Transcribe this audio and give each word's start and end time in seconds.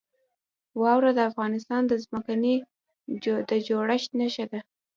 واوره 0.81 1.11
د 1.15 1.19
افغانستان 1.29 1.81
د 1.87 1.93
ځمکې 2.03 2.35
د 3.49 3.51
جوړښت 3.67 4.09
نښه 4.19 4.45
ده. 4.51 4.59